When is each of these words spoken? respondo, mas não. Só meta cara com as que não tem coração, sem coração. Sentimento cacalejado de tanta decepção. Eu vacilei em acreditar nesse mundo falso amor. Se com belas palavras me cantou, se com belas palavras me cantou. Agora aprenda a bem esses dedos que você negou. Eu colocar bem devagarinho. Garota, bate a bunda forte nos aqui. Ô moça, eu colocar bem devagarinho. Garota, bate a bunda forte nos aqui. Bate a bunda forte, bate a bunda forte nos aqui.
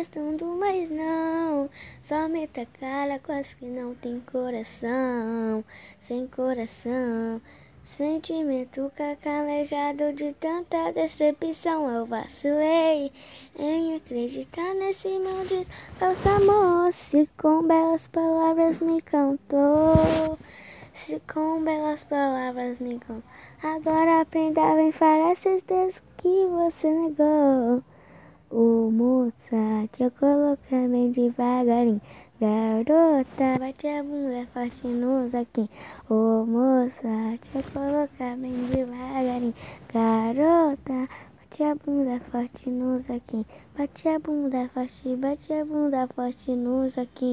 respondo, 0.00 0.46
mas 0.56 0.88
não. 0.90 1.68
Só 2.02 2.28
meta 2.28 2.66
cara 2.78 3.18
com 3.18 3.32
as 3.32 3.54
que 3.54 3.66
não 3.66 3.94
tem 3.94 4.20
coração, 4.20 5.64
sem 6.00 6.26
coração. 6.26 7.40
Sentimento 7.84 8.90
cacalejado 8.94 10.12
de 10.12 10.32
tanta 10.34 10.92
decepção. 10.92 11.90
Eu 11.90 12.06
vacilei 12.06 13.12
em 13.58 13.96
acreditar 13.96 14.74
nesse 14.74 15.08
mundo 15.18 15.66
falso 15.98 16.28
amor. 16.28 16.92
Se 16.92 17.28
com 17.36 17.66
belas 17.66 18.06
palavras 18.08 18.80
me 18.80 19.02
cantou, 19.02 20.38
se 20.94 21.20
com 21.32 21.62
belas 21.62 22.04
palavras 22.04 22.78
me 22.78 22.98
cantou. 23.00 23.22
Agora 23.62 24.22
aprenda 24.22 24.62
a 24.62 24.74
bem 24.74 24.92
esses 25.32 25.62
dedos 25.64 26.00
que 26.18 26.46
você 26.46 26.88
negou. 26.88 27.82
Eu 29.98 30.10
colocar 30.12 30.88
bem 30.88 31.10
devagarinho. 31.10 32.00
Garota, 32.40 33.58
bate 33.58 33.86
a 33.86 34.02
bunda 34.02 34.46
forte 34.54 34.86
nos 34.86 35.34
aqui. 35.34 35.68
Ô 36.08 36.46
moça, 36.46 37.38
eu 37.54 37.62
colocar 37.74 38.36
bem 38.38 38.54
devagarinho. 38.72 39.54
Garota, 39.92 41.06
bate 41.36 41.62
a 41.64 41.74
bunda 41.74 42.18
forte 42.30 42.70
nos 42.70 43.10
aqui. 43.10 43.44
Bate 43.76 44.08
a 44.08 44.18
bunda 44.18 44.70
forte, 44.72 45.16
bate 45.16 45.52
a 45.52 45.64
bunda 45.66 46.08
forte 46.14 46.52
nos 46.52 46.96
aqui. 46.96 47.28